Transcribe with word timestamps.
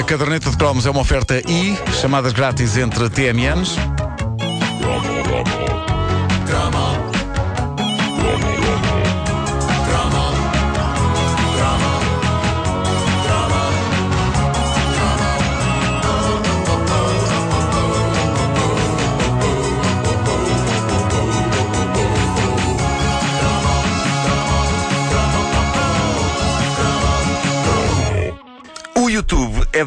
A 0.00 0.02
caderneta 0.02 0.48
de 0.48 0.56
cromos 0.56 0.86
é 0.86 0.90
uma 0.90 1.02
oferta 1.02 1.38
I, 1.46 1.78
chamadas 2.00 2.32
grátis 2.32 2.78
entre 2.78 3.10
TMNs. 3.10 3.76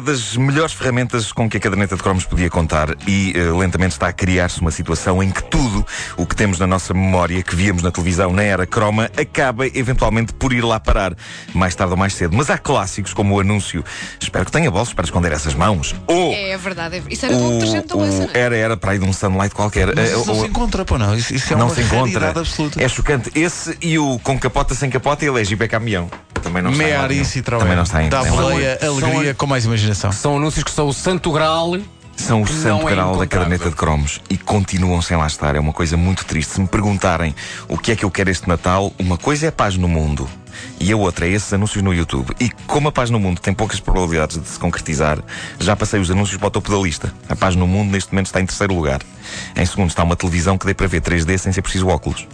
Das 0.04 0.36
melhores 0.36 0.72
ferramentas 0.74 1.32
com 1.32 1.48
que 1.48 1.56
a 1.56 1.60
caderneta 1.60 1.96
de 1.96 2.02
cromos 2.02 2.24
podia 2.24 2.48
contar 2.50 2.94
e 3.08 3.32
eh, 3.34 3.50
lentamente 3.58 3.92
está 3.92 4.08
a 4.08 4.12
criar-se 4.12 4.60
uma 4.60 4.70
situação 4.70 5.22
em 5.22 5.30
que 5.30 5.42
tudo 5.44 5.84
o 6.16 6.26
que 6.26 6.36
temos 6.36 6.58
na 6.58 6.66
nossa 6.66 6.92
memória, 6.94 7.42
que 7.42 7.56
víamos 7.56 7.82
na 7.82 7.90
televisão 7.90 8.32
na 8.32 8.42
era 8.42 8.66
croma, 8.66 9.10
acaba 9.18 9.66
eventualmente 9.66 10.32
por 10.34 10.52
ir 10.52 10.62
lá 10.64 10.78
parar, 10.78 11.14
mais 11.54 11.74
tarde 11.74 11.92
ou 11.92 11.96
mais 11.98 12.14
cedo. 12.14 12.36
Mas 12.36 12.50
há 12.50 12.58
clássicos 12.58 13.12
como 13.12 13.34
o 13.34 13.40
anúncio 13.40 13.82
Espero 14.20 14.44
que 14.44 14.52
tenha 14.52 14.70
bolsos 14.70 14.94
para 14.94 15.04
esconder 15.04 15.32
essas 15.32 15.54
mãos. 15.54 15.94
Ou 16.06 16.32
É, 16.32 16.50
é 16.50 16.56
verdade. 16.58 16.96
é- 16.96 17.02
Isso 17.12 17.24
era 17.26 17.34
do 17.34 17.40
da 17.42 17.94
louça, 17.94 18.24
o, 18.24 18.36
é? 18.36 18.40
era, 18.40 18.56
era 18.56 18.76
para 18.76 18.92
aí 18.92 18.98
de 18.98 19.04
um 19.04 19.12
sunlight 19.12 19.54
qualquer. 19.54 19.94
Mas 19.94 20.10
Eh, 20.10 20.16
isso 20.16 20.26
não 20.26 20.34
ou- 20.34 20.40
se 20.42 20.46
encontra, 20.48 20.84
pô, 20.84 20.98
não. 20.98 21.14
Isso, 21.16 21.34
isso 21.34 21.52
é 21.52 21.56
não 21.56 21.66
uma 21.66 21.74
se 21.74 21.82
encontra. 21.82 22.30
absoluta. 22.30 22.82
É 22.82 22.88
chocante. 22.88 23.30
Esse 23.34 23.76
e 23.80 23.98
o 23.98 24.18
com 24.20 24.38
capota 24.38 24.74
sem 24.74 24.90
capota 24.90 25.24
e 25.24 25.28
ele 25.28 25.40
é 25.40 25.44
Jeep 25.44 25.62
é 25.62 25.68
caminhão. 25.68 26.10
Também 26.54 26.62
não 26.62 26.70
está 26.70 27.08
nenhum. 27.08 27.22
e. 27.22 27.42
Também 27.42 27.76
não 27.76 27.82
está 27.82 28.02
em 28.04 28.08
Dá 28.08 28.20
em 28.22 28.30
lado 28.30 28.36
boleia, 28.36 28.78
nenhum. 28.80 28.96
alegria 28.96 29.34
com 29.34 29.46
mais 29.46 29.64
imaginação. 29.64 30.12
São 30.12 30.36
anúncios 30.36 30.64
que 30.64 30.70
são 30.70 30.86
o 30.88 30.92
santo 30.92 31.32
grau. 31.32 31.76
São 32.16 32.42
o 32.42 32.46
santo 32.46 32.82
não 32.82 32.88
é 32.88 32.92
grau 32.92 33.06
da 33.08 33.24
encontrável. 33.24 33.28
caderneta 33.28 33.70
de 33.70 33.74
cromos 33.76 34.20
e 34.30 34.38
continuam 34.38 35.02
sem 35.02 35.16
lá 35.16 35.26
estar. 35.26 35.56
É 35.56 35.60
uma 35.60 35.72
coisa 35.72 35.96
muito 35.96 36.24
triste. 36.24 36.52
Se 36.52 36.60
me 36.60 36.68
perguntarem 36.68 37.34
o 37.68 37.76
que 37.76 37.90
é 37.90 37.96
que 37.96 38.04
eu 38.04 38.10
quero 38.10 38.30
este 38.30 38.48
Natal, 38.48 38.92
uma 38.98 39.18
coisa 39.18 39.46
é 39.46 39.50
paz 39.50 39.76
no 39.76 39.88
mundo. 39.88 40.28
E 40.78 40.92
a 40.92 40.96
outra 40.96 41.26
é 41.26 41.30
esses 41.30 41.52
anúncios 41.52 41.82
no 41.82 41.92
YouTube. 41.92 42.32
E 42.38 42.48
como 42.68 42.86
a 42.88 42.92
paz 42.92 43.10
no 43.10 43.18
mundo 43.18 43.40
tem 43.40 43.52
poucas 43.52 43.80
probabilidades 43.80 44.40
de 44.40 44.46
se 44.48 44.58
concretizar, 44.58 45.18
já 45.58 45.74
passei 45.74 45.98
os 45.98 46.08
anúncios 46.08 46.36
para 46.38 46.46
o 46.46 46.50
topo 46.52 46.70
da 46.70 46.78
lista. 46.78 47.12
A 47.28 47.34
paz 47.34 47.56
no 47.56 47.66
mundo 47.66 47.90
neste 47.90 48.12
momento 48.12 48.26
está 48.26 48.40
em 48.40 48.46
terceiro 48.46 48.72
lugar. 48.74 49.00
Em 49.56 49.66
segundo 49.66 49.88
está 49.88 50.04
uma 50.04 50.14
televisão 50.14 50.56
que 50.56 50.66
dê 50.66 50.72
para 50.74 50.86
ver 50.86 51.00
3D 51.00 51.36
sem 51.38 51.52
ser 51.52 51.62
preciso 51.62 51.88
óculos. 51.88 52.28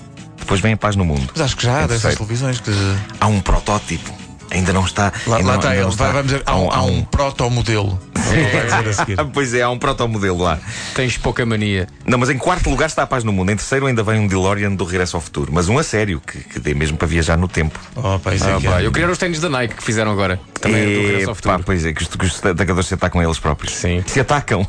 Depois 0.51 0.61
vem 0.61 0.73
a 0.73 0.77
paz 0.77 0.97
no 0.97 1.05
mundo. 1.05 1.31
Mas 1.33 1.43
acho 1.45 1.57
que 1.57 1.63
já 1.65 1.85
há 1.85 1.87
dessas 1.87 2.17
televisões 2.17 2.59
que. 2.59 2.73
Há 3.21 3.29
um 3.29 3.41
protótipo. 3.41 4.13
Ainda 4.51 4.73
não 4.73 4.85
está. 4.85 5.13
Lá, 5.29 5.37
ainda 5.37 5.47
lá 5.47 5.53
não- 5.55 5.61
está 5.61 5.71
ainda 5.71 5.87
ele. 5.87 5.95
Vai, 5.95 6.09
vamos 6.13 6.25
dizer, 6.33 6.43
há 6.45 6.57
um, 6.57 6.73
há 6.73 6.83
um 6.83 7.05
protomodelo. 7.05 8.01
Vai 8.17 8.65
dizer 8.65 8.89
a 8.89 8.93
seguir. 8.93 9.21
Ah, 9.21 9.25
pois 9.25 9.55
é, 9.55 9.63
há 9.63 9.71
um 9.71 9.79
protomodelo 9.79 10.39
lá. 10.43 10.59
Tens 10.93 11.17
pouca 11.17 11.47
mania. 11.47 11.87
Não, 12.05 12.19
mas 12.19 12.31
em 12.31 12.37
quarto 12.37 12.69
lugar 12.69 12.87
está 12.87 13.05
a 13.05 13.07
paz 13.07 13.23
no 13.23 13.33
mundo. 13.33 13.53
Em 13.53 13.57
terceiro 13.57 13.87
ainda 13.87 14.03
vem 14.03 14.19
um 14.19 14.27
DeLorean 14.27 14.73
do 14.75 14.83
Regresso 14.85 15.17
ao 15.17 15.21
Futuro. 15.21 15.53
Mas 15.55 15.69
um 15.69 15.79
a 15.79 15.85
sério, 15.85 16.21
que, 16.21 16.39
que 16.41 16.59
dê 16.59 16.75
mesmo 16.75 16.97
para 16.97 17.07
viajar 17.07 17.37
no 17.37 17.47
tempo. 17.47 17.79
Oh, 17.95 18.19
pá, 18.19 18.35
isso 18.35 18.45
é 18.49 18.55
Ah, 18.55 18.57
que 18.61 18.67
pá, 18.67 18.81
é. 18.81 18.87
eu 18.87 18.91
queria 18.91 19.09
os 19.09 19.19
ténis 19.19 19.39
da 19.39 19.49
Nike 19.49 19.77
que 19.77 19.85
fizeram 19.85 20.11
agora. 20.11 20.41
que 20.53 20.61
Também 20.63 20.81
é 20.83 20.85
do 20.85 20.91
E, 20.91 21.07
regresso 21.07 21.29
ao 21.29 21.35
futuro. 21.37 21.57
pá, 21.59 21.63
pois 21.65 21.87
é, 21.87 21.93
que 21.93 22.03
os, 22.03 22.09
que 22.09 22.27
os 22.27 22.45
atacadores 22.45 22.89
se 22.89 22.95
atacam 22.95 23.21
a 23.21 23.25
eles 23.25 23.39
próprios. 23.39 23.73
Sim. 23.77 24.03
Se 24.05 24.19
atacam. 24.19 24.67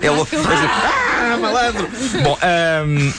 É 0.00 0.10
louco. 0.10 0.30
Ah, 0.36 1.36
malandro! 1.36 1.88
Bom, 2.22 2.38
ahm, 2.40 3.12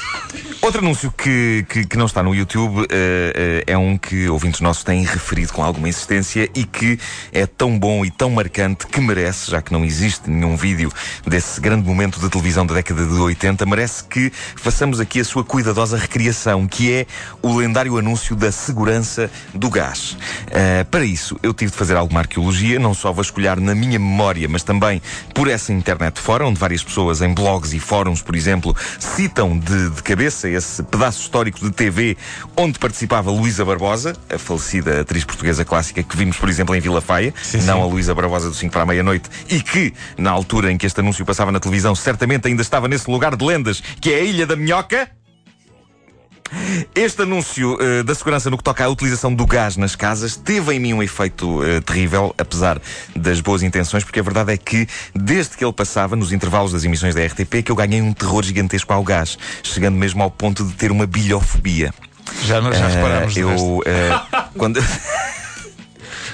outro 0.61 0.81
anúncio 0.81 1.11
que, 1.11 1.65
que, 1.69 1.85
que 1.85 1.97
não 1.97 2.05
está 2.05 2.21
no 2.23 2.33
YouTube 2.33 2.85
eh, 2.89 3.63
eh, 3.67 3.73
é 3.73 3.77
um 3.77 3.97
que 3.97 4.29
ouvintes 4.29 4.61
nossos 4.61 4.83
têm 4.83 5.03
referido 5.03 5.53
com 5.53 5.63
alguma 5.63 5.87
insistência 5.89 6.49
e 6.55 6.63
que 6.63 6.99
é 7.31 7.45
tão 7.45 7.77
bom 7.77 8.05
e 8.05 8.11
tão 8.11 8.29
marcante 8.29 8.87
que 8.87 8.99
merece, 8.99 9.51
já 9.51 9.61
que 9.61 9.71
não 9.71 9.83
existe 9.83 10.29
nenhum 10.29 10.55
vídeo 10.55 10.91
desse 11.25 11.59
grande 11.59 11.87
momento 11.87 12.19
da 12.19 12.29
televisão 12.29 12.65
da 12.65 12.73
década 12.73 13.05
de 13.05 13.13
80, 13.13 13.65
merece 13.65 14.03
que 14.03 14.31
façamos 14.55 14.99
aqui 14.99 15.19
a 15.19 15.25
sua 15.25 15.43
cuidadosa 15.43 15.97
recriação, 15.97 16.67
que 16.67 16.91
é 16.93 17.05
o 17.41 17.58
lendário 17.58 17.97
anúncio 17.97 18.35
da 18.35 18.52
segurança 18.52 19.29
do 19.53 19.69
gás. 19.69 20.17
Eh, 20.52 20.83
para 20.85 21.05
isso, 21.05 21.37
eu 21.43 21.53
tive 21.53 21.71
de 21.71 21.77
fazer 21.77 21.95
alguma 21.95 22.21
arqueologia, 22.21 22.79
não 22.79 22.93
só 22.93 23.11
vasculhar 23.11 23.59
na 23.59 23.75
minha 23.75 23.99
memória, 23.99 24.47
mas 24.47 24.63
também 24.63 25.02
por 25.33 25.47
essa 25.47 25.71
internet 25.73 26.08
fora, 26.17 26.45
onde 26.45 26.59
várias 26.59 26.83
pessoas 26.83 27.21
em 27.21 27.33
blogs 27.33 27.73
e 27.73 27.80
fóruns, 27.80 28.21
por 28.21 28.36
exemplo, 28.36 28.75
citam 28.99 29.58
de, 29.58 29.89
de 29.92 30.02
cabeça 30.03 30.49
esse 30.49 30.81
pedaço 30.83 31.21
histórico 31.21 31.59
de 31.59 31.71
TV 31.71 32.17
onde 32.58 32.80
participava 32.80 33.30
Luísa 33.30 33.64
Barbosa, 33.64 34.15
a 34.33 34.37
falecida 34.37 35.02
atriz 35.02 35.23
portuguesa 35.23 35.64
clássica 35.64 36.02
que 36.02 36.17
vimos, 36.17 36.37
por 36.37 36.49
exemplo, 36.49 36.75
em 36.75 36.80
Vila 36.80 37.02
Faia, 37.02 37.33
Sim, 37.42 37.59
não 37.64 37.77
sim. 37.77 37.81
a 37.81 37.86
Luísa 37.86 38.15
Barbosa 38.15 38.49
do 38.49 38.55
5 38.55 38.71
para 38.71 38.83
a 38.83 38.86
meia-noite, 38.86 39.30
e 39.49 39.61
que, 39.61 39.93
na 40.17 40.31
altura 40.31 40.71
em 40.71 40.77
que 40.77 40.86
este 40.86 40.99
anúncio 40.99 41.25
passava 41.25 41.52
na 41.52 41.59
televisão, 41.59 41.93
certamente 41.93 42.47
ainda 42.47 42.61
estava 42.61 42.87
nesse 42.87 43.09
lugar 43.09 43.36
de 43.36 43.45
lendas, 43.45 43.81
que 43.99 44.11
é 44.11 44.15
a 44.17 44.23
Ilha 44.23 44.47
da 44.47 44.55
Minhoca. 44.55 45.18
Este 46.95 47.21
anúncio 47.21 47.77
eh, 47.80 48.04
da 48.04 48.14
segurança 48.15 48.49
no 48.49 48.58
que 48.58 48.64
toca 48.64 48.83
à 48.83 48.89
utilização 48.89 49.33
do 49.33 49.45
gás 49.45 49.77
nas 49.77 49.95
casas 49.95 50.36
teve 50.36 50.73
em 50.73 50.80
mim 50.80 50.93
um 50.93 51.04
efeito 51.04 51.64
eh, 51.64 51.80
terrível, 51.82 52.33
apesar 52.37 52.82
das 53.15 53.39
boas 53.39 53.61
intenções, 53.64 54.04
porque 54.04 54.20
a 54.20 54.23
verdade 54.23 54.54
é 54.54 54.58
que, 54.58 54.88
desde 55.14 55.55
que 55.55 55.64
ele 55.64 55.73
passava, 55.73 56.15
nos 56.15 56.32
intervalos 56.32 56.71
das 56.71 56.83
emissões 56.83 57.14
da 57.14 57.23
RTP, 57.26 57.64
que 57.64 57.71
eu 57.71 57.76
ganhei 57.76 58.02
um 58.02 58.14
terror 58.14 58.43
gigantesco 58.43 58.92
ao 58.93 59.04
gás, 59.04 59.38
chegando 59.64 59.95
mesmo 59.95 60.23
ao 60.23 60.32
ponto 60.32 60.64
de 60.64 60.73
ter 60.73 60.92
uma 60.92 61.05
bilhofobia. 61.05 61.93
Já, 62.43 62.61
já 62.61 62.70
Eh, 62.70 62.95
reparámos. 62.95 63.38
eu, 63.38 63.83
eh, 63.86 64.21
quando... 64.58 64.83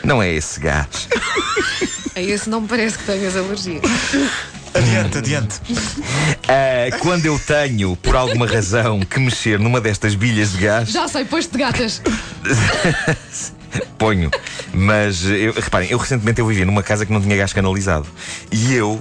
Não 0.04 0.22
é 0.22 0.32
esse 0.34 0.60
gás. 0.60 1.08
A 2.16 2.22
esse 2.22 2.50
não 2.50 2.62
me 2.62 2.68
parece 2.68 2.98
que 2.98 3.06
tenhas 3.06 3.36
alergia. 3.36 3.82
Adiante, 4.76 5.18
adiante. 5.18 5.56
Ah, 6.48 6.98
quando 7.00 7.26
eu 7.26 7.40
tenho, 7.40 7.96
por 7.96 8.16
alguma 8.16 8.46
razão, 8.46 9.00
que 9.00 9.20
mexer 9.20 9.58
numa 9.58 9.80
destas 9.80 10.16
bilhas 10.16 10.52
de 10.52 10.58
gás, 10.60 10.90
Já 10.90 11.08
sei, 11.08 11.24
pois 11.26 11.48
de 11.48 11.58
gatas. 11.58 12.02
ponho. 13.98 14.30
Mas, 14.76 15.24
eu, 15.26 15.54
reparem, 15.54 15.90
eu 15.90 15.98
recentemente 15.98 16.42
eu 16.42 16.46
vivia 16.48 16.66
numa 16.66 16.84
casa 16.84 17.06
que 17.06 17.14
não 17.14 17.22
tinha 17.22 17.36
gás 17.38 17.54
canalizado. 17.54 18.06
E 18.52 18.74
eu 18.74 19.00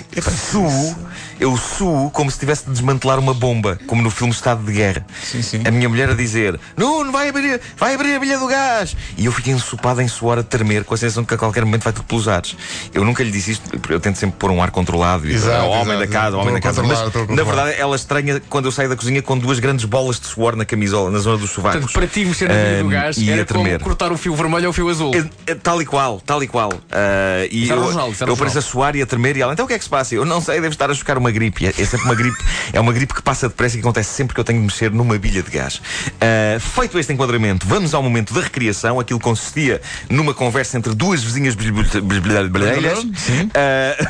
suo, 0.50 0.96
eu 1.40 1.56
suo 1.56 2.10
como 2.10 2.30
se 2.30 2.38
tivesse 2.38 2.64
de 2.66 2.72
desmantelar 2.72 3.18
uma 3.18 3.34
bomba, 3.34 3.78
como 3.86 4.00
no 4.00 4.10
filme 4.10 4.32
Estado 4.32 4.64
de 4.64 4.72
Guerra. 4.72 5.04
Sim, 5.22 5.42
sim. 5.42 5.62
A 5.64 5.70
minha 5.70 5.88
mulher 5.88 6.10
a 6.10 6.14
dizer: 6.14 6.58
Nuno, 6.76 7.10
vai 7.10 7.28
abrir, 7.28 7.60
vai 7.76 7.94
abrir 7.94 8.14
a 8.14 8.20
bilha 8.20 8.38
do 8.38 8.46
gás. 8.46 8.96
E 9.16 9.26
eu 9.26 9.32
fiquei 9.32 9.52
ensopado 9.52 10.00
em 10.00 10.08
suor 10.08 10.38
a 10.38 10.42
tremer, 10.42 10.84
com 10.84 10.94
a 10.94 10.96
sensação 10.96 11.22
de 11.22 11.28
que 11.28 11.34
a 11.34 11.38
qualquer 11.38 11.64
momento 11.64 11.82
vai 11.82 11.92
tudo 11.92 12.04
pelos 12.04 12.28
ares. 12.28 12.56
Eu 12.92 13.04
nunca 13.04 13.24
lhe 13.24 13.30
disse 13.30 13.52
isto, 13.52 13.68
porque 13.70 13.94
eu 13.94 14.00
tento 14.00 14.16
sempre 14.16 14.36
pôr 14.38 14.50
um 14.50 14.62
ar 14.62 14.70
controlado. 14.70 15.28
E 15.28 15.34
Exato, 15.34 15.64
o 15.64 15.70
homem 15.70 15.94
exato. 15.94 15.98
da 15.98 16.06
casa, 16.06 16.36
o 16.36 16.40
homem 16.40 16.54
da 16.54 16.60
casa. 16.60 16.82
Mas, 16.82 16.98
na 17.28 17.42
verdade, 17.42 17.74
ela 17.78 17.96
estranha 17.96 18.40
quando 18.48 18.66
eu 18.66 18.72
saio 18.72 18.88
da 18.88 18.96
cozinha 18.96 19.20
com 19.22 19.36
duas 19.36 19.58
grandes 19.58 19.84
bolas 19.84 20.20
de 20.20 20.26
suor 20.26 20.54
na 20.54 20.64
camisola, 20.64 21.10
na 21.10 21.18
zona 21.18 21.38
dos 21.38 21.50
sovacos. 21.50 21.80
Portanto, 21.80 21.94
para 21.94 22.06
ti 22.06 22.24
mexer 22.24 22.48
na 22.48 22.54
bilha 22.54 22.82
do 22.82 22.88
gás 22.88 23.16
e 23.16 23.30
era 23.30 23.42
a 23.42 23.44
tremer. 23.44 23.78
como 23.78 23.84
cortar 23.84 24.12
o 24.12 24.16
fio 24.16 24.34
vermelho 24.36 24.68
ao 24.68 24.72
fio 24.72 24.88
azul. 24.88 25.12
É, 25.14 25.52
é, 25.52 25.54
tal 25.64 25.80
e 25.80 25.86
qual, 25.86 26.20
tal 26.20 26.42
e 26.42 26.46
qual. 26.46 26.70
Ah, 26.92 27.48
e 27.50 27.68
eu, 27.68 27.80
o 27.80 27.84
jornal, 27.86 28.10
isso 28.12 28.22
era 28.22 28.30
eu 28.30 28.36
pareço 28.36 28.58
a 28.58 28.62
suar 28.62 28.94
e 28.94 29.02
a 29.02 29.06
tremer 29.06 29.36
e 29.36 29.40
ela, 29.40 29.54
então 29.54 29.64
o 29.64 29.68
que 29.68 29.72
é 29.72 29.78
que 29.78 29.84
se 29.84 29.90
passa? 29.90 30.14
Eu 30.14 30.24
não 30.26 30.40
sei, 30.40 30.56
deve 30.56 30.74
estar 30.74 30.90
a 30.90 30.94
chocar 30.94 31.16
uma 31.16 31.30
gripe. 31.30 31.66
É, 31.66 31.70
é 31.70 31.84
sempre 31.84 32.04
uma 32.04 32.14
gripe, 32.14 32.36
é 32.72 32.78
uma 32.78 32.92
gripe 32.92 33.14
que 33.14 33.22
passa 33.22 33.48
depressa 33.48 33.76
e 33.76 33.80
que 33.80 33.84
acontece 33.84 34.10
sempre 34.10 34.34
que 34.34 34.40
eu 34.40 34.44
tenho 34.44 34.60
de 34.60 34.66
mexer 34.66 34.90
numa 34.92 35.18
bilha 35.18 35.42
de 35.42 35.50
gás. 35.50 35.80
Ah, 36.20 36.60
feito 36.60 36.98
este 36.98 37.12
enquadramento, 37.14 37.66
vamos 37.66 37.94
ao 37.94 38.02
momento 38.02 38.34
da 38.34 38.42
recriação. 38.42 39.00
Aquilo 39.00 39.18
consistia 39.18 39.80
numa 40.10 40.34
conversa 40.34 40.76
entre 40.76 40.94
duas 40.94 41.24
vizinhas 41.24 41.54
bilhelhas, 41.54 42.98
Sim. 43.16 43.50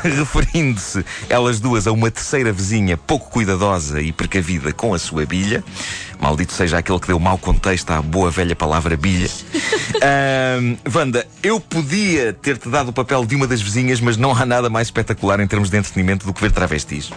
referindo-se 0.03 1.05
elas 1.29 1.61
duas 1.61 1.87
a 1.87 1.93
uma 1.93 2.11
terceira 2.11 2.53
vizinha 2.53 2.97
pouco 2.97 3.31
cuidadosa 3.31 4.01
e 4.01 4.13
precavida 4.13 4.73
com 4.73 4.93
a 4.93 4.99
sua 4.99 5.25
bilha. 5.25 5.63
Maldito 6.21 6.53
seja 6.53 6.79
aquele 6.79 6.99
que 6.99 7.07
deu 7.07 7.19
mau 7.19 7.37
contexto 7.37 7.91
à 7.91 8.01
boa 8.01 8.31
velha 8.31 8.57
palavra 8.57 8.97
bilha. 8.97 9.29
Ahm, 10.03 10.77
Wanda, 10.93 11.27
eu 11.45 11.61
podia 11.61 12.33
ter-te 12.33 12.69
dado 12.69 12.89
o 12.89 12.93
papel 12.93 13.25
de 13.25 13.37
uma 13.37 13.47
das 13.47 13.61
vizinhas, 13.61 14.01
mas 14.01 14.17
não 14.17 14.33
há 14.35 14.45
nada 14.47 14.69
mais 14.71 14.89
espetacular 14.89 15.39
em 15.41 15.47
termos 15.47 15.69
de 15.71 15.77
entretenimento 15.77 16.27
do 16.27 16.33
que 16.33 16.41
ver 16.41 16.51
travestis. 16.51 17.11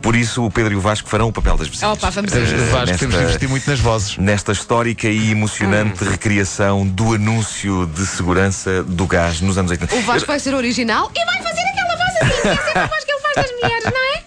Por 0.00 0.16
isso, 0.16 0.44
o 0.46 0.50
Pedro 0.50 0.72
e 0.72 0.76
o 0.76 0.80
Vasco 0.80 1.08
farão 1.08 1.28
o 1.28 1.32
papel 1.32 1.56
das 1.58 1.68
vizinhas. 1.68 1.92
Opa, 1.98 2.08
vamos. 2.10 2.32
Eh, 2.32 2.38
Vasco, 2.70 2.86
temos 2.86 2.98
que 2.98 3.06
nesta- 3.06 3.22
investir 3.22 3.48
muito 3.48 3.68
nas 3.70 3.78
vozes. 3.80 4.16
Nesta 4.16 4.52
histórica 4.52 5.06
e 5.08 5.30
emocionante 5.30 6.02
recriação 6.04 6.86
do 6.86 7.14
anúncio 7.14 7.86
de 7.94 8.06
segurança 8.06 8.82
do 8.82 9.06
gás 9.06 9.40
nos 9.42 9.58
anos 9.58 9.70
80. 9.70 9.94
O 9.94 10.00
Vasco 10.02 10.26
vai 10.26 10.40
ser 10.40 10.54
original 10.54 11.10
e 11.14 11.24
vai 11.26 11.42
fazer 11.42 11.60
aquela 11.60 11.96
voz 11.96 12.16
assim, 12.22 12.40
que 12.42 12.48
é 12.48 12.56
sempre 12.56 12.78
a 12.80 12.86
voz 12.86 13.04
que 13.04 13.12
ele 13.12 13.20
faz 13.20 13.34
das 13.36 13.50
mulheres, 13.60 13.84
não 13.84 14.16
é? 14.16 14.19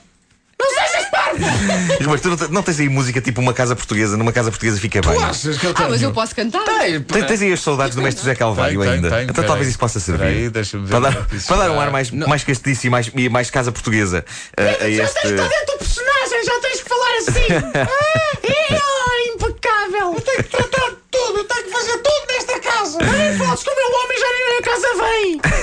Não! 2.01 2.09
Mas 2.11 2.21
tu 2.21 2.29
não, 2.29 2.37
te- 2.37 2.51
não 2.51 2.63
tens 2.63 2.79
aí 2.79 2.89
música 2.89 3.21
tipo 3.21 3.41
uma 3.41 3.53
casa 3.53 3.75
portuguesa? 3.75 4.15
Numa 4.17 4.31
casa 4.31 4.49
portuguesa 4.51 4.79
fica 4.79 5.01
bem. 5.01 5.23
achas 5.23 5.57
que 5.57 5.65
eu 5.65 5.73
Ah, 5.75 5.87
mas 5.89 6.01
eu 6.01 6.11
posso 6.11 6.35
cantar. 6.35 6.63
Tem- 6.63 7.01
Tens 7.01 7.41
aí 7.41 7.53
as 7.53 7.59
saudades 7.61 7.95
do 7.95 8.01
mestre 8.01 8.21
José 8.23 8.35
Calvário 8.35 8.79
Tenho, 8.79 8.81
tenho, 8.83 8.93
ainda. 8.95 9.09
tenho, 9.09 9.21
então 9.23 9.35
peraí. 9.35 9.47
talvez 9.47 9.69
isso 9.69 9.79
possa 9.79 9.99
servir. 9.99 10.19
Peraí, 10.23 10.49
deixa-me 10.49 10.85
ver 10.85 10.99
para, 10.99 11.09
é 11.09 11.11
dar, 11.11 11.27
isso 11.35 11.47
para 11.47 11.57
dar 11.57 11.69
um 11.69 11.73
está. 11.73 11.83
ar 11.85 11.91
mais, 11.91 12.11
mais 12.11 12.43
castiço 12.43 12.87
e 12.87 12.89
mais, 12.89 13.11
e 13.15 13.29
mais 13.29 13.49
casa 13.49 13.71
portuguesa 13.71 14.23
uh, 14.59 14.83
a 14.83 14.89
este. 14.89 15.27
dentro 15.27 15.45
do 15.65 15.77
personagem, 15.79 16.45
já 16.45 16.59
tens 16.61 16.81
que 16.83 16.89
falar 16.89 17.17
assim. 17.17 17.47
ah, 17.75 18.37
é 18.43 19.33
impecável. 19.33 20.13
Eu 20.13 20.21
tenho 20.21 20.43
que 20.43 20.49
tratar 20.49 20.89
de 20.89 20.95
tudo, 21.11 21.37
eu 21.39 21.43
tenho 21.45 21.63
que 21.63 21.71
fazer 21.71 21.97
tudo 21.97 22.27
nesta 22.29 22.59
casa. 22.59 22.97
Não 22.99 23.13
é 23.13 23.33
falso 23.37 23.63
que 23.63 23.69
o 23.69 23.75
meu 23.75 23.99
homem 23.99 24.19
já 24.19 24.27
nem 24.31 24.55
na 24.55 24.61
casa 24.61 24.87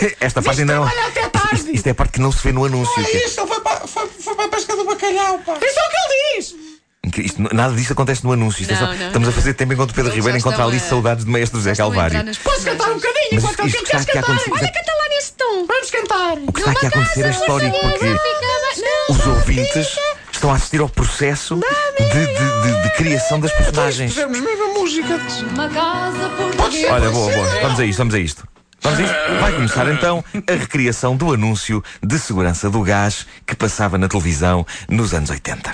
vem. 0.01 0.11
Esta 0.21 0.43
parte 0.43 0.61
ainda 0.61 0.75
não. 0.75 0.83
Olha 0.83 1.07
até 1.07 1.29
tarde. 1.29 1.49
tarde. 1.63 1.71
Isto 1.73 1.87
é 1.87 1.91
a 1.91 1.95
parte 1.95 2.13
que 2.13 2.21
não 2.21 2.33
se 2.33 2.43
vê 2.43 2.53
no 2.53 2.65
anúncio. 2.65 2.93
É 3.01 3.05
que 3.05 3.17
é- 3.17 3.27
isso, 3.27 3.41
ele 3.41 3.49
foi 3.49 3.61
para, 3.61 3.87
foi, 3.87 4.09
foi 4.35 4.37
para 4.37 4.45
a 4.47 4.49
pesca 4.49 4.77
do 4.77 4.85
bacalhau, 4.85 5.39
pá. 5.41 5.55
Isso 5.63 5.79
é 5.79 5.83
o 5.83 5.91
que 5.91 5.97
ele 5.97 6.37
diz. 6.37 6.55
que 7.13 7.23
isto- 7.23 7.43
nada 7.55 7.75
disto 7.75 7.93
acontece 7.93 8.23
no 8.23 8.31
anúncio. 8.33 8.63
Isto 8.63 8.73
é 8.73 8.77
só- 8.77 8.87
Não, 8.87 8.95
não, 8.95 9.07
estamos 9.09 9.29
a 9.29 9.31
não. 9.31 9.37
fazer 9.37 9.55
tempo 9.55 9.73
enquanto 9.73 9.91
o 9.91 9.95
Pedro 9.95 10.13
Ribeiro 10.13 10.39
encontra 10.39 10.65
ali 10.65 10.77
a- 10.77 10.81
saudades 10.81 11.25
de 11.25 11.31
Maestro 11.31 11.59
José 11.59 11.75
Calvário. 11.75 12.21
Posso 12.45 12.63
cantar 12.65 12.91
um 12.91 12.95
bocadinho 12.95 13.29
Mas 13.33 13.43
enquanto 13.45 13.61
ele 13.61 13.69
aqui 13.69 13.97
a 13.97 14.05
cantar? 14.05 14.19
acontecer. 14.21 14.51
Olha, 14.53 14.73
canta 14.73 14.93
lá 14.93 15.09
nesse 15.09 15.33
tom. 15.33 15.67
Vamos 15.67 15.91
cantar. 15.91 16.33
O 16.47 16.53
que 16.53 16.61
está 16.61 16.71
aqui 16.73 16.87
a 16.87 16.89
acontecer 16.89 17.25
é 17.27 17.31
histórico 17.31 17.79
porque 17.81 19.13
os 19.13 19.27
ouvintes 19.27 19.89
estão 20.33 20.53
a 20.53 20.55
assistir 20.55 20.81
ao 20.81 20.89
processo 20.89 21.57
de, 21.57 22.05
de- 22.05 22.27
de- 22.73 22.83
de 22.83 22.91
criação 22.97 23.41
das 23.41 23.51
personagens. 23.53 24.13
Fizemos 24.15 24.39
mesmo 24.39 24.65
a 24.65 24.79
música. 24.79 25.21
Uma 25.55 25.69
casa 25.69 26.29
portuguesa. 26.37 26.93
Olha, 26.93 27.11
boa, 27.11 27.33
boa. 27.33 27.61
Vamos 27.63 27.81
a 27.81 27.85
isto, 27.87 27.99
vamos 27.99 28.15
a 28.15 28.19
isto. 28.19 28.45
Vamos 28.81 28.99
a 28.99 29.03
isto. 29.03 29.41
Vai 29.41 29.53
começar 29.53 29.89
então 29.89 30.25
a 30.35 30.53
recriação 30.53 31.17
do 31.17 31.33
anúncio 31.33 31.83
de 32.03 32.19
segurança 32.19 32.71
do 32.71 32.83
gás 32.83 33.27
que 33.47 33.55
passava 33.55 33.99
na 33.99 34.09
televisão 34.09 34.67
nos 34.89 35.13
anos 35.13 35.31
80. 35.31 35.73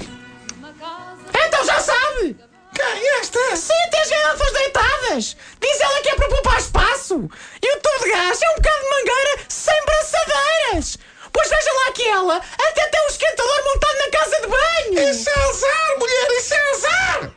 Então 1.34 1.64
já 1.64 1.80
sabe. 1.80 2.36
Quem 2.74 3.20
esta? 3.20 3.56
Sim, 3.56 3.72
tem 3.90 4.00
as 4.00 4.10
garrafas 4.10 4.52
deitadas. 4.52 5.36
Diz 5.60 5.80
ela 5.80 6.02
que 6.02 6.08
é 6.08 6.14
para 6.16 6.28
poupar 6.28 6.58
espaço. 6.58 7.30
E 7.62 7.76
o 7.76 7.80
tubo 7.80 8.04
de 8.04 8.10
gás 8.10 8.42
é 8.42 8.50
um 8.50 8.54
bocado 8.56 8.82
de 8.82 8.90
mangueira 8.90 9.38
sem 9.48 9.84
braçadeiras. 9.84 10.98
Pois 11.32 11.48
veja 11.48 11.70
lá 11.72 11.92
que 11.92 12.08
ela 12.08 12.36
até 12.36 12.88
tem 12.88 13.00
um 13.02 13.10
esquentador 13.10 13.64
montado 13.64 13.98
na 13.98 14.10
casa 14.18 14.40
de 14.40 14.46
banho. 14.48 15.10
Isso 15.10 15.30
é 15.30 15.42
azar, 15.42 15.98
mulher, 15.98 16.28
isso 16.38 16.54
é 16.54 16.70
azar. 16.70 17.30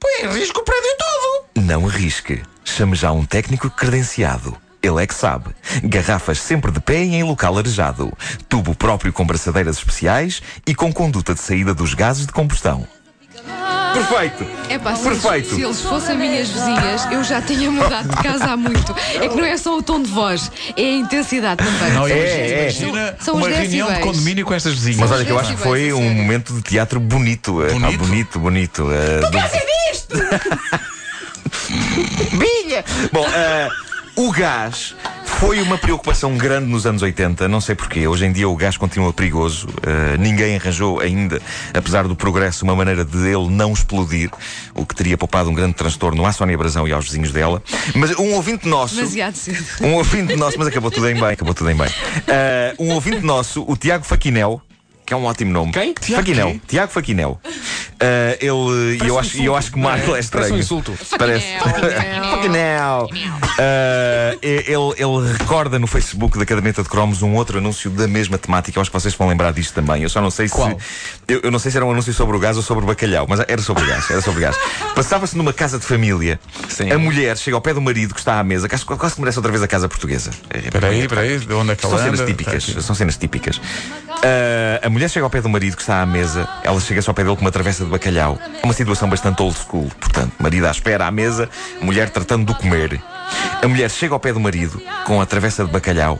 Põe 0.00 0.12
em 0.22 0.38
risco 0.38 0.60
o 0.60 0.64
prédio 0.64 0.96
todo. 0.98 1.66
Não 1.66 1.86
arrisque. 1.86 2.42
Chame 2.64 2.96
já 2.96 3.12
um 3.12 3.24
técnico 3.24 3.70
credenciado. 3.70 4.63
Ele 4.84 5.02
é 5.02 5.06
que 5.06 5.14
sabe. 5.14 5.46
Garrafas 5.82 6.38
sempre 6.38 6.70
de 6.70 6.78
pé 6.78 7.02
e 7.04 7.14
em 7.14 7.22
local 7.22 7.56
arejado. 7.56 8.12
Tubo 8.48 8.74
próprio 8.74 9.12
com 9.12 9.24
braçadeiras 9.26 9.78
especiais 9.78 10.42
e 10.66 10.74
com 10.74 10.92
conduta 10.92 11.32
de 11.34 11.40
saída 11.40 11.72
dos 11.72 11.94
gases 11.94 12.26
de 12.26 12.32
combustão. 12.32 12.86
Perfeito! 13.94 14.44
É 14.68 14.76
pá, 14.78 14.94
se 14.96 15.06
eles, 15.06 15.22
Perfeito. 15.22 15.54
se 15.54 15.62
eles 15.62 15.80
fossem 15.80 16.16
minhas 16.18 16.48
vizinhas, 16.50 17.06
eu 17.12 17.22
já 17.22 17.40
tinha 17.40 17.70
mudado 17.70 18.08
de 18.08 18.16
casa 18.22 18.44
há 18.46 18.56
muito. 18.56 18.94
É 19.14 19.28
que 19.28 19.36
não 19.36 19.44
é 19.44 19.56
só 19.56 19.78
o 19.78 19.82
tom 19.82 20.02
de 20.02 20.10
voz, 20.10 20.50
é 20.76 20.82
a 20.82 20.92
intensidade 20.96 21.64
também. 21.64 21.92
Não, 21.92 22.06
É, 22.08 22.12
é. 22.12 22.62
imagina 22.62 23.16
São 23.20 23.34
os 23.36 23.40
uma 23.40 23.48
reunião 23.48 23.86
de 23.86 23.92
decibéis. 23.94 24.04
condomínio 24.16 24.44
com 24.44 24.52
estas 24.54 24.74
vizinhas. 24.74 24.98
Mas 24.98 25.10
olha 25.12 25.24
que 25.24 25.30
eu 25.30 25.38
acho 25.38 25.52
que 25.54 25.62
foi 25.62 25.92
um 25.92 25.98
sério. 25.98 26.14
momento 26.14 26.52
de 26.54 26.62
teatro 26.62 26.98
bonito. 27.00 27.62
eh, 27.62 27.68
pá, 27.68 27.72
Bonito? 27.78 27.98
bonito, 28.04 28.38
bonito. 28.40 28.88
eh, 28.92 29.20
do- 29.30 29.38
Fazer 29.40 29.62
disto. 29.90 30.16
Bilha! 32.32 32.84
Bom, 33.12 33.24
eh, 33.32 33.68
o 34.16 34.30
gás 34.30 34.94
foi 35.24 35.60
uma 35.60 35.76
preocupação 35.76 36.36
grande 36.36 36.66
nos 36.70 36.86
anos 36.86 37.02
80, 37.02 37.48
não 37.48 37.60
sei 37.60 37.74
porquê. 37.74 38.06
Hoje 38.06 38.24
em 38.24 38.32
dia 38.32 38.48
o 38.48 38.56
gás 38.56 38.76
continua 38.76 39.12
perigoso. 39.12 39.68
eh, 39.82 40.16
ninguém 40.18 40.56
arranjou 40.56 41.00
ainda, 41.00 41.42
apesar 41.72 42.06
do 42.06 42.14
progresso, 42.14 42.64
uma 42.64 42.76
maneira 42.76 43.04
de 43.04 43.18
ele 43.18 43.48
não 43.48 43.72
explodir, 43.72 44.30
o 44.74 44.86
que 44.86 44.94
teria 44.94 45.18
poupado 45.18 45.50
um 45.50 45.54
grande 45.54 45.74
transtorno 45.74 46.24
à 46.24 46.32
Sónia 46.32 46.56
Brasão 46.56 46.86
e 46.86 46.92
aos 46.92 47.06
vizinhos 47.06 47.32
dela. 47.32 47.62
Mas 47.94 48.16
um 48.18 48.32
ouvinte 48.34 48.68
nosso. 48.68 48.96
Demasiado 48.96 49.34
cedo. 49.36 49.64
Um 49.80 49.94
ouvinte 49.94 50.36
nosso, 50.36 50.58
mas 50.58 50.68
acabou 50.68 50.90
tudo 50.90 51.08
em 51.08 51.14
bem, 51.14 51.24
acabou 51.30 51.54
tudo 51.54 51.70
em 51.70 51.76
bem. 51.76 51.88
Eh, 52.28 52.74
um 52.78 52.92
ouvinte 52.92 53.20
nosso, 53.24 53.64
o 53.68 53.76
Tiago 53.76 54.04
Faquinel, 54.04 54.62
que 55.04 55.12
é 55.12 55.16
um 55.16 55.24
ótimo 55.24 55.52
nome. 55.52 55.72
Quem? 55.72 55.92
Tiago 55.94 56.22
Faquinel. 56.22 56.60
Tiago 56.66 56.92
Faquinel. 56.92 57.40
Eh, 58.04 58.38
ele, 58.42 58.98
e 59.02 59.08
eu 59.08 59.14
um 59.14 59.18
acho, 59.18 59.36
e 59.38 59.44
eu 59.46 59.56
acho 59.56 59.70
que 59.70 59.78
o 59.78 59.80
Marco 59.80 60.14
é 60.14 60.20
estranho. 60.20 60.48
Parece 60.48 60.52
um 60.52 60.58
insulto. 60.58 60.92
Parece. 61.18 61.46
Faquinel. 61.58 63.08
Eh, 63.58 64.38
ele, 64.42 64.94
ele 64.98 65.32
recorda 65.38 65.78
no 65.78 65.86
Facebook 65.86 66.38
da 66.38 66.44
Caderneta 66.44 66.82
de 66.82 66.88
Cromos 66.88 67.22
um 67.22 67.34
outro 67.34 67.58
anúncio 67.58 67.90
da 67.90 68.06
mesma 68.06 68.36
temática. 68.36 68.78
Eu 68.78 68.82
acho 68.82 68.90
que 68.90 69.00
vocês 69.00 69.14
vão 69.14 69.28
lembrar 69.28 69.52
disto 69.52 69.72
também. 69.72 70.02
Eu 70.02 70.10
só 70.10 70.20
não 70.20 70.30
sei 70.30 70.48
Qual? 70.48 70.68
se. 70.70 70.76
Eu, 71.26 71.40
eu 71.44 71.50
não 71.50 71.58
sei 71.58 71.70
se 71.70 71.78
era 71.78 71.86
um 71.86 71.90
anúncio 71.90 72.12
sobre 72.12 72.36
o 72.36 72.38
gás 72.38 72.56
ou 72.56 72.62
sobre 72.62 72.84
o 72.84 72.86
bacalhau, 72.86 73.26
mas 73.26 73.40
era 73.40 73.62
sobre 73.62 73.84
o 73.84 73.86
gás. 73.86 74.10
Era 74.10 74.20
sobre 74.20 74.40
o 74.40 74.42
gás. 74.42 74.56
Passava-se 74.94 75.36
numa 75.36 75.52
casa 75.52 75.78
de 75.78 75.86
família. 75.86 76.38
Sim. 76.68 76.90
A 76.90 76.98
mulher 76.98 77.38
chega 77.38 77.56
ao 77.56 77.60
pé 77.62 77.72
do 77.72 77.80
marido 77.80 78.12
que 78.12 78.20
está 78.20 78.38
à 78.38 78.44
mesa, 78.44 78.68
que 78.68 78.74
acho 78.74 78.84
que 78.86 78.96
quase 78.96 79.14
que 79.14 79.20
merece 79.20 79.38
outra 79.38 79.50
vez 79.50 79.62
a 79.62 79.68
casa 79.68 79.88
portuguesa. 79.88 80.30
É, 80.50 80.58
Espera 80.58 80.88
aí, 80.88 81.00
espera 81.00 81.20
aí, 81.22 81.38
de 81.38 81.52
onde 81.54 81.72
é 81.72 81.76
que 81.76 81.82
são 81.82 81.98
cenas 81.98 82.20
típicas. 82.20 82.66
Tá. 82.66 82.80
São 82.82 82.94
cenas 82.94 83.16
típicas. 83.16 83.60
Ah, 84.22 84.86
a 84.86 84.90
mulher 84.90 85.08
chega 85.08 85.24
ao 85.24 85.30
pé 85.30 85.40
do 85.40 85.48
marido 85.48 85.76
que 85.76 85.82
está 85.82 86.02
à 86.02 86.06
mesa, 86.06 86.48
ela 86.62 86.80
chega-se 86.80 87.08
ao 87.08 87.14
pé 87.14 87.24
dele 87.24 87.36
com 87.36 87.42
uma 87.42 87.52
travessa 87.52 87.84
de 87.84 87.93
bacalhau. 87.94 88.38
É 88.62 88.64
uma 88.64 88.74
situação 88.74 89.08
bastante 89.08 89.40
old 89.42 89.56
school. 89.56 89.90
Portanto, 90.00 90.32
marido 90.38 90.66
à 90.66 90.70
espera 90.70 91.06
à 91.06 91.10
mesa, 91.10 91.48
mulher 91.80 92.10
tratando 92.10 92.52
de 92.52 92.58
comer. 92.58 93.00
A 93.62 93.68
mulher 93.68 93.90
chega 93.90 94.14
ao 94.14 94.20
pé 94.20 94.32
do 94.32 94.40
marido 94.40 94.80
com 95.06 95.20
a 95.20 95.26
travessa 95.26 95.64
de 95.64 95.70
bacalhau 95.70 96.18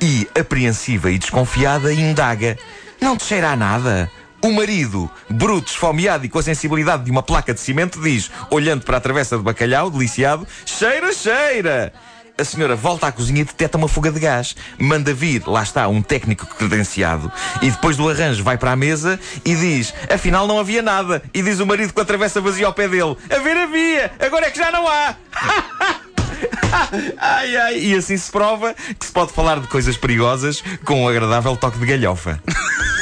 e, 0.00 0.28
apreensiva 0.38 1.10
e 1.10 1.18
desconfiada, 1.18 1.92
indaga: 1.92 2.56
Não 3.00 3.16
te 3.16 3.24
cheira 3.24 3.50
a 3.50 3.56
nada? 3.56 4.10
O 4.42 4.52
marido, 4.52 5.10
bruto, 5.28 5.70
esfomeado 5.70 6.24
e 6.24 6.28
com 6.28 6.38
a 6.38 6.42
sensibilidade 6.42 7.04
de 7.04 7.10
uma 7.10 7.22
placa 7.22 7.52
de 7.52 7.60
cimento, 7.60 8.00
diz, 8.00 8.30
olhando 8.50 8.84
para 8.84 8.98
a 8.98 9.00
travessa 9.00 9.36
de 9.36 9.42
bacalhau, 9.42 9.90
deliciado: 9.90 10.46
Cheira, 10.64 11.12
cheira! 11.12 11.92
A 12.38 12.44
senhora 12.44 12.76
volta 12.76 13.06
à 13.06 13.12
cozinha 13.12 13.40
e 13.40 13.44
detecta 13.44 13.78
uma 13.78 13.88
fuga 13.88 14.12
de 14.12 14.20
gás. 14.20 14.54
Manda 14.78 15.14
vir, 15.14 15.42
lá 15.46 15.62
está, 15.62 15.88
um 15.88 16.02
técnico 16.02 16.46
credenciado. 16.46 17.32
E 17.62 17.70
depois 17.70 17.96
do 17.96 18.08
arranjo 18.08 18.44
vai 18.44 18.58
para 18.58 18.72
a 18.72 18.76
mesa 18.76 19.18
e 19.42 19.54
diz: 19.54 19.94
Afinal 20.12 20.46
não 20.46 20.58
havia 20.58 20.82
nada. 20.82 21.22
E 21.32 21.42
diz 21.42 21.60
o 21.60 21.66
marido 21.66 21.94
com 21.94 22.00
a 22.02 22.04
travessa 22.04 22.38
vazia 22.38 22.66
ao 22.66 22.74
pé 22.74 22.88
dele: 22.88 23.16
A 23.30 23.38
ver 23.38 23.56
havia, 23.56 24.12
agora 24.20 24.46
é 24.46 24.50
que 24.50 24.58
já 24.58 24.70
não 24.70 24.86
há. 24.86 25.14
ai, 27.16 27.56
ai. 27.56 27.78
E 27.78 27.94
assim 27.94 28.18
se 28.18 28.30
prova 28.30 28.74
que 28.98 29.06
se 29.06 29.12
pode 29.12 29.32
falar 29.32 29.58
de 29.60 29.68
coisas 29.68 29.96
perigosas 29.96 30.62
com 30.84 31.04
um 31.04 31.08
agradável 31.08 31.56
toque 31.56 31.78
de 31.78 31.86
galhofa. 31.86 32.38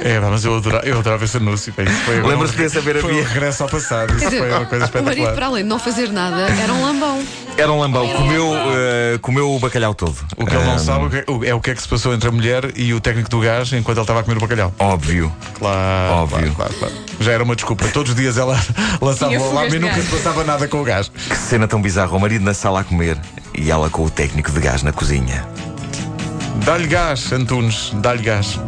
É, 0.00 0.20
mas 0.20 0.44
eu 0.44 0.56
adorava, 0.56 0.86
eu 0.86 0.98
adorava 0.98 1.24
esse 1.24 1.36
anúncio. 1.36 1.74
Lembras-te 1.76 2.54
um- 2.56 2.58
desse 2.58 2.78
a 2.78 2.82
Foi 2.82 2.92
havia? 2.98 3.12
um 3.22 3.24
regresso 3.24 3.62
ao 3.64 3.68
passado. 3.68 4.10
Isso 4.14 4.24
dizer, 4.26 4.38
foi 4.38 4.50
uma 4.50 4.64
coisa 4.66 4.84
o 4.86 4.88
marido, 4.88 4.98
espetacular. 5.10 5.34
para 5.34 5.46
além 5.46 5.62
de 5.64 5.68
não 5.68 5.78
fazer 5.78 6.12
nada, 6.12 6.42
era 6.42 6.72
um 6.72 6.82
lambão. 6.82 7.22
Era 7.56 7.72
um 7.72 7.80
lambão, 7.80 8.08
comeu, 8.08 8.54
eh, 8.54 9.18
comeu 9.20 9.50
o 9.52 9.58
bacalhau 9.58 9.92
todo. 9.94 10.14
O 10.36 10.46
que 10.46 10.54
ele 10.54 10.64
não 10.64 10.74
Ah, 10.74 10.78
sabe 10.78 11.04
o 11.06 11.10
que- 11.10 11.24
o- 11.30 11.44
é 11.44 11.52
o 11.54 11.60
que 11.60 11.70
é 11.70 11.74
que 11.74 11.82
se 11.82 11.88
passou 11.88 12.14
entre 12.14 12.28
a 12.28 12.32
mulher 12.32 12.70
e 12.76 12.94
o 12.94 13.00
técnico 13.00 13.28
do 13.28 13.40
gás 13.40 13.72
enquanto 13.72 13.96
ele 13.98 14.02
estava 14.04 14.20
a 14.20 14.22
comer 14.22 14.36
o 14.36 14.40
bacalhau. 14.40 14.72
Óbvio. 14.78 15.32
Claro, 15.58 16.12
Óbvio. 16.14 16.52
claro, 16.54 16.72
claro, 16.74 16.74
claro. 16.94 16.94
Já 17.18 17.32
era 17.32 17.42
uma 17.42 17.56
desculpa. 17.56 17.88
Todos 17.88 18.10
os 18.12 18.16
dias 18.16 18.38
ela 18.38 18.56
lançava 19.02 19.32
Tinha 19.32 19.40
o 19.44 19.50
alarme 19.50 19.68
e 19.68 19.72
de 19.72 19.78
nunca 19.80 19.94
gás. 19.96 20.04
se 20.04 20.10
passava 20.16 20.44
nada 20.44 20.68
com 20.68 20.80
o 20.80 20.84
gás. 20.84 21.08
Que 21.08 21.36
cena 21.36 21.66
tão 21.66 21.82
bizarra. 21.82 22.16
O 22.16 22.20
marido 22.20 22.44
na 22.44 22.54
sala 22.54 22.80
a 22.80 22.84
comer 22.84 23.18
e 23.52 23.68
ela 23.68 23.90
com 23.90 24.04
o 24.04 24.10
técnico 24.10 24.52
de 24.52 24.60
gás 24.60 24.84
na 24.84 24.92
cozinha. 24.92 25.44
Dá-lhe 26.64 26.86
gás, 26.86 27.32
Antunes, 27.32 27.90
dá-lhe 27.94 28.22
gás. 28.22 28.58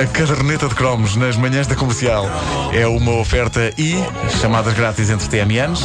A 0.00 0.06
caderneta 0.06 0.68
de 0.68 0.76
cromos 0.76 1.16
nas 1.16 1.36
manhãs 1.36 1.66
da 1.66 1.74
comercial 1.74 2.24
é 2.72 2.86
uma 2.86 3.16
oferta 3.16 3.72
e 3.76 3.96
chamadas 4.40 4.72
grátis 4.72 5.10
entre 5.10 5.28
TMNs. 5.28 5.80